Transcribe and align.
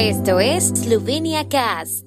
Esto 0.00 0.38
es 0.38 0.68
Slovenia 0.68 1.48
Cast. 1.48 2.04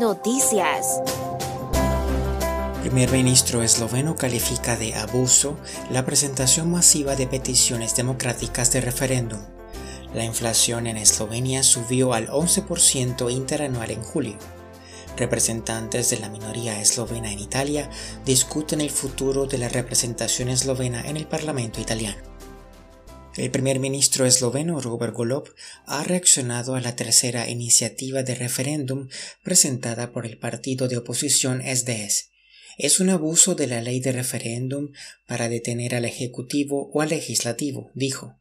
Noticias. 0.00 1.00
Primer 2.80 3.12
ministro 3.12 3.62
esloveno 3.62 4.16
califica 4.16 4.76
de 4.76 4.96
abuso 4.96 5.56
la 5.92 6.04
presentación 6.04 6.68
masiva 6.72 7.14
de 7.14 7.28
peticiones 7.28 7.94
democráticas 7.94 8.72
de 8.72 8.80
referéndum. 8.80 9.38
La 10.12 10.24
inflación 10.24 10.88
en 10.88 10.96
Eslovenia 10.96 11.62
subió 11.62 12.14
al 12.14 12.26
11% 12.26 13.30
interanual 13.30 13.92
en 13.92 14.02
julio. 14.02 14.59
Representantes 15.16 16.10
de 16.10 16.18
la 16.18 16.28
minoría 16.28 16.80
eslovena 16.80 17.32
en 17.32 17.38
Italia 17.38 17.90
discuten 18.24 18.80
el 18.80 18.90
futuro 18.90 19.46
de 19.46 19.58
la 19.58 19.68
representación 19.68 20.48
eslovena 20.48 21.06
en 21.08 21.16
el 21.16 21.26
Parlamento 21.26 21.80
italiano. 21.80 22.30
El 23.36 23.50
primer 23.50 23.78
ministro 23.78 24.26
esloveno 24.26 24.80
Robert 24.80 25.14
Golob 25.14 25.48
ha 25.86 26.02
reaccionado 26.02 26.74
a 26.74 26.80
la 26.80 26.96
tercera 26.96 27.48
iniciativa 27.48 28.22
de 28.22 28.34
referéndum 28.34 29.08
presentada 29.42 30.12
por 30.12 30.26
el 30.26 30.36
partido 30.36 30.88
de 30.88 30.96
oposición 30.96 31.62
SDS. 31.62 32.30
Es 32.76 32.98
un 32.98 33.10
abuso 33.10 33.54
de 33.54 33.66
la 33.66 33.82
ley 33.82 34.00
de 34.00 34.12
referéndum 34.12 34.92
para 35.26 35.48
detener 35.48 35.94
al 35.94 36.06
Ejecutivo 36.06 36.90
o 36.92 37.02
al 37.02 37.10
Legislativo, 37.10 37.90
dijo. 37.94 38.36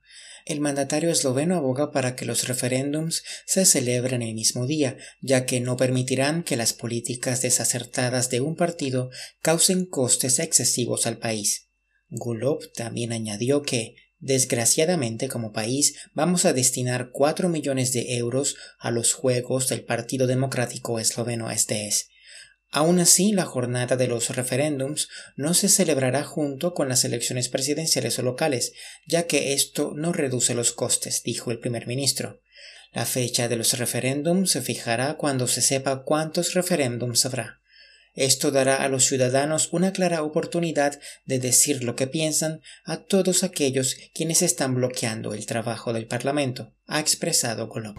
El 0.49 0.61
mandatario 0.61 1.11
esloveno 1.11 1.55
aboga 1.55 1.91
para 1.91 2.15
que 2.15 2.25
los 2.25 2.47
referéndums 2.47 3.23
se 3.45 3.65
celebren 3.65 4.23
el 4.23 4.33
mismo 4.33 4.65
día, 4.65 4.97
ya 5.21 5.45
que 5.45 5.59
no 5.59 5.77
permitirán 5.77 6.41
que 6.41 6.57
las 6.57 6.73
políticas 6.73 7.43
desacertadas 7.43 8.31
de 8.31 8.41
un 8.41 8.55
partido 8.55 9.11
causen 9.43 9.85
costes 9.85 10.39
excesivos 10.39 11.05
al 11.05 11.19
país. 11.19 11.69
Gulov 12.09 12.71
también 12.73 13.11
añadió 13.11 13.61
que, 13.61 13.93
desgraciadamente 14.17 15.27
como 15.27 15.51
país, 15.51 15.99
vamos 16.15 16.45
a 16.45 16.53
destinar 16.53 17.11
cuatro 17.11 17.47
millones 17.47 17.93
de 17.93 18.17
euros 18.17 18.55
a 18.79 18.89
los 18.89 19.13
juegos 19.13 19.67
del 19.67 19.83
Partido 19.83 20.25
Democrático 20.25 20.99
Esloveno 20.99 21.55
SDS 21.55 22.09
Aún 22.71 22.99
así, 22.99 23.31
la 23.33 23.45
jornada 23.45 23.95
de 23.95 24.07
los 24.07 24.35
referéndums 24.35 25.09
no 25.35 25.55
se 25.55 25.69
celebrará 25.69 26.23
junto 26.23 26.73
con 26.73 26.87
las 26.87 27.03
elecciones 27.03 27.49
presidenciales 27.49 28.19
o 28.19 28.21
locales, 28.21 28.73
ya 29.07 29.25
que 29.25 29.53
esto 29.53 29.93
no 29.95 30.13
reduce 30.13 30.53
los 30.53 30.71
costes, 30.71 31.23
dijo 31.23 31.51
el 31.51 31.59
primer 31.59 31.87
ministro. 31.87 32.41
La 32.91 33.05
fecha 33.05 33.47
de 33.47 33.55
los 33.55 33.77
referéndums 33.77 34.51
se 34.51 34.61
fijará 34.61 35.15
cuando 35.15 35.47
se 35.47 35.61
sepa 35.61 36.03
cuántos 36.03 36.53
referéndums 36.53 37.25
habrá. 37.25 37.59
Esto 38.15 38.51
dará 38.51 38.83
a 38.83 38.89
los 38.89 39.05
ciudadanos 39.05 39.69
una 39.71 39.93
clara 39.93 40.23
oportunidad 40.23 40.99
de 41.25 41.39
decir 41.39 41.83
lo 41.83 41.95
que 41.95 42.07
piensan 42.07 42.61
a 42.83 42.97
todos 42.97 43.43
aquellos 43.43 43.95
quienes 44.13 44.41
están 44.41 44.75
bloqueando 44.75 45.33
el 45.33 45.45
trabajo 45.45 45.93
del 45.93 46.07
Parlamento, 46.07 46.73
ha 46.87 46.99
expresado 46.99 47.67
Golob. 47.67 47.95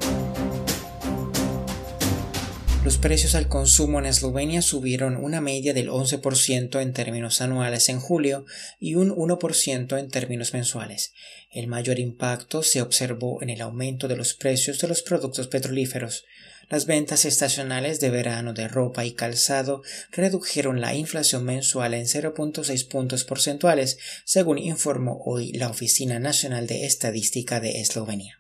Los 2.83 2.97
precios 2.97 3.35
al 3.35 3.47
consumo 3.47 3.99
en 3.99 4.07
Eslovenia 4.07 4.63
subieron 4.63 5.17
una 5.17 5.43
media 5.43 5.75
del 5.75 5.91
11% 5.91 6.81
en 6.81 6.95
términos 6.95 7.43
anuales 7.43 7.91
en 7.91 8.01
julio 8.01 8.47
y 8.79 8.95
un 8.95 9.15
1% 9.15 9.99
en 9.99 10.09
términos 10.09 10.55
mensuales. 10.55 11.13
El 11.51 11.67
mayor 11.67 11.99
impacto 11.99 12.63
se 12.63 12.81
observó 12.81 13.43
en 13.43 13.51
el 13.51 13.61
aumento 13.61 14.09
de 14.09 14.17
los 14.17 14.33
precios 14.33 14.79
de 14.79 14.89
los 14.89 15.03
productos 15.03 15.47
petrolíferos. 15.49 16.25
Las 16.71 16.87
ventas 16.87 17.27
estacionales 17.27 18.01
de 18.01 18.09
verano 18.09 18.55
de 18.55 18.67
ropa 18.67 19.05
y 19.05 19.13
calzado 19.13 19.83
redujeron 20.11 20.81
la 20.81 20.95
inflación 20.95 21.45
mensual 21.45 21.93
en 21.93 22.07
0.6 22.07 22.89
puntos 22.89 23.25
porcentuales, 23.25 23.99
según 24.25 24.57
informó 24.57 25.21
hoy 25.27 25.53
la 25.53 25.69
Oficina 25.69 26.19
Nacional 26.19 26.67
de 26.67 26.87
Estadística 26.87 27.61
de 27.61 27.83
Eslovenia. 27.83 28.40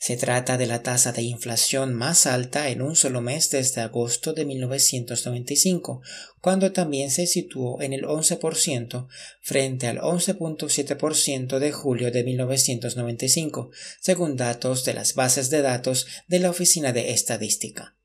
Se 0.00 0.16
trata 0.16 0.56
de 0.56 0.66
la 0.66 0.84
tasa 0.84 1.10
de 1.10 1.22
inflación 1.22 1.92
más 1.92 2.26
alta 2.26 2.68
en 2.68 2.82
un 2.82 2.94
solo 2.94 3.20
mes 3.20 3.50
desde 3.50 3.80
agosto 3.80 4.32
de 4.32 4.44
1995, 4.44 6.02
cuando 6.40 6.70
también 6.70 7.10
se 7.10 7.26
situó 7.26 7.82
en 7.82 7.92
el 7.92 8.04
11% 8.04 9.08
frente 9.42 9.88
al 9.88 9.98
11.7% 9.98 11.58
de 11.58 11.72
julio 11.72 12.12
de 12.12 12.22
1995, 12.22 13.72
según 14.00 14.36
datos 14.36 14.84
de 14.84 14.94
las 14.94 15.14
bases 15.14 15.50
de 15.50 15.62
datos 15.62 16.06
de 16.28 16.38
la 16.38 16.50
Oficina 16.50 16.92
de 16.92 17.10
Estadística. 17.10 17.96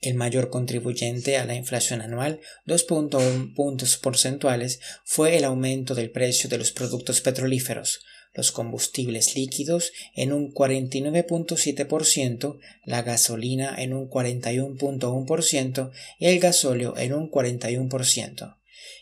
El 0.00 0.14
mayor 0.14 0.50
contribuyente 0.50 1.36
a 1.36 1.44
la 1.44 1.56
inflación 1.56 2.00
anual, 2.00 2.40
2.1 2.68 3.54
puntos 3.54 3.96
porcentuales, 3.96 4.78
fue 5.04 5.36
el 5.36 5.42
aumento 5.42 5.96
del 5.96 6.12
precio 6.12 6.48
de 6.48 6.58
los 6.58 6.70
productos 6.70 7.20
petrolíferos, 7.20 8.00
los 8.34 8.52
combustibles 8.52 9.34
líquidos 9.34 9.92
en 10.14 10.32
un 10.32 10.52
49.7%, 10.52 12.58
la 12.84 13.02
gasolina 13.02 13.74
en 13.78 13.92
un 13.92 14.08
41.1% 14.08 15.90
y 16.18 16.26
el 16.26 16.40
gasóleo 16.40 16.96
en 16.96 17.14
un 17.14 17.30
41%. 17.30 18.56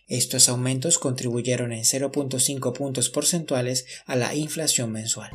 Estos 0.07 0.49
aumentos 0.49 0.99
contribuyeron 0.99 1.73
en 1.73 1.83
0.5 1.83 2.73
puntos 2.73 3.11
porcentuales 3.11 3.87
a 4.07 4.17
la 4.17 4.35
inflación 4.35 4.91
mensual. 4.91 5.31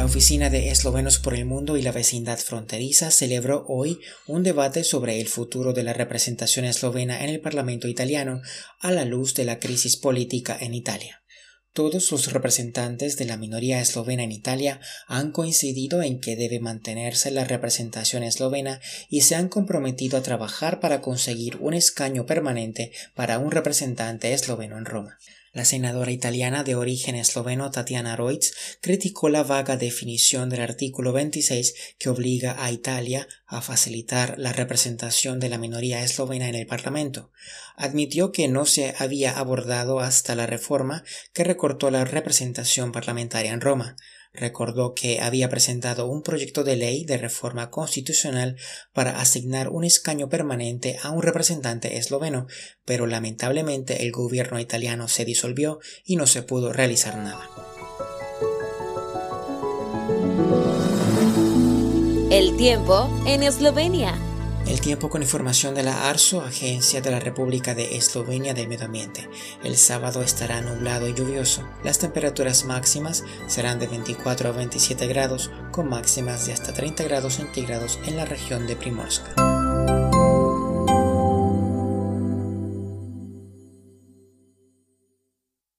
La 0.00 0.06
Oficina 0.06 0.48
de 0.48 0.70
Eslovenos 0.70 1.18
por 1.18 1.34
el 1.34 1.44
Mundo 1.44 1.76
y 1.76 1.82
la 1.82 1.92
Vecindad 1.92 2.38
Fronteriza 2.38 3.10
celebró 3.10 3.66
hoy 3.68 4.00
un 4.26 4.42
debate 4.42 4.82
sobre 4.82 5.20
el 5.20 5.28
futuro 5.28 5.74
de 5.74 5.82
la 5.82 5.92
representación 5.92 6.64
eslovena 6.64 7.22
en 7.22 7.28
el 7.28 7.38
Parlamento 7.38 7.86
italiano 7.86 8.40
a 8.78 8.92
la 8.92 9.04
luz 9.04 9.34
de 9.34 9.44
la 9.44 9.60
crisis 9.60 9.98
política 9.98 10.56
en 10.58 10.72
Italia. 10.72 11.22
Todos 11.74 12.10
los 12.12 12.32
representantes 12.32 13.18
de 13.18 13.26
la 13.26 13.36
minoría 13.36 13.78
eslovena 13.78 14.22
en 14.22 14.32
Italia 14.32 14.80
han 15.06 15.32
coincidido 15.32 16.00
en 16.00 16.18
que 16.18 16.34
debe 16.34 16.60
mantenerse 16.60 17.30
la 17.30 17.44
representación 17.44 18.22
eslovena 18.22 18.80
y 19.10 19.20
se 19.20 19.34
han 19.34 19.50
comprometido 19.50 20.16
a 20.16 20.22
trabajar 20.22 20.80
para 20.80 21.02
conseguir 21.02 21.58
un 21.60 21.74
escaño 21.74 22.24
permanente 22.24 22.90
para 23.14 23.38
un 23.38 23.50
representante 23.50 24.32
esloveno 24.32 24.78
en 24.78 24.86
Roma. 24.86 25.18
La 25.52 25.64
senadora 25.64 26.12
italiana 26.12 26.62
de 26.62 26.76
origen 26.76 27.16
esloveno 27.16 27.72
Tatiana 27.72 28.14
Reutz 28.14 28.52
criticó 28.80 29.28
la 29.28 29.42
vaga 29.42 29.76
definición 29.76 30.48
del 30.48 30.60
artículo 30.60 31.12
26 31.12 31.96
que 31.98 32.08
obliga 32.08 32.62
a 32.62 32.70
Italia 32.70 33.26
a 33.46 33.60
facilitar 33.60 34.38
la 34.38 34.52
representación 34.52 35.40
de 35.40 35.48
la 35.48 35.58
minoría 35.58 36.04
eslovena 36.04 36.48
en 36.48 36.54
el 36.54 36.68
Parlamento. 36.68 37.32
Admitió 37.74 38.30
que 38.30 38.46
no 38.46 38.64
se 38.64 38.94
había 38.96 39.36
abordado 39.40 39.98
hasta 39.98 40.36
la 40.36 40.46
reforma 40.46 41.02
que 41.32 41.42
recortó 41.42 41.90
la 41.90 42.04
representación 42.04 42.92
parlamentaria 42.92 43.52
en 43.52 43.60
Roma 43.60 43.96
recordó 44.32 44.94
que 44.94 45.20
había 45.20 45.48
presentado 45.48 46.06
un 46.06 46.22
proyecto 46.22 46.64
de 46.64 46.76
ley 46.76 47.04
de 47.04 47.18
reforma 47.18 47.70
constitucional 47.70 48.56
para 48.92 49.20
asignar 49.20 49.68
un 49.68 49.84
escaño 49.84 50.28
permanente 50.28 50.98
a 51.02 51.10
un 51.10 51.22
representante 51.22 51.96
esloveno, 51.96 52.46
pero 52.84 53.06
lamentablemente 53.06 54.02
el 54.02 54.12
gobierno 54.12 54.60
italiano 54.60 55.08
se 55.08 55.24
disolvió 55.24 55.80
y 56.04 56.16
no 56.16 56.26
se 56.26 56.42
pudo 56.42 56.72
realizar 56.72 57.16
nada. 57.16 57.48
El 62.30 62.56
tiempo 62.56 63.10
en 63.26 63.42
Eslovenia. 63.42 64.29
El 64.70 64.80
tiempo 64.80 65.10
con 65.10 65.20
información 65.20 65.74
de 65.74 65.82
la 65.82 66.08
ARSO, 66.08 66.42
Agencia 66.42 67.00
de 67.00 67.10
la 67.10 67.18
República 67.18 67.74
de 67.74 67.96
Eslovenia 67.96 68.54
del 68.54 68.68
Medio 68.68 68.84
Ambiente. 68.86 69.28
El 69.64 69.76
sábado 69.76 70.22
estará 70.22 70.60
nublado 70.60 71.08
y 71.08 71.12
lluvioso. 71.12 71.68
Las 71.82 71.98
temperaturas 71.98 72.64
máximas 72.64 73.24
serán 73.48 73.80
de 73.80 73.88
24 73.88 74.48
a 74.50 74.52
27 74.52 75.08
grados, 75.08 75.50
con 75.72 75.88
máximas 75.88 76.46
de 76.46 76.52
hasta 76.52 76.72
30 76.72 77.02
grados 77.02 77.34
centígrados 77.34 77.98
en 78.06 78.16
la 78.16 78.26
región 78.26 78.68
de 78.68 78.76
Primorska. 78.76 79.34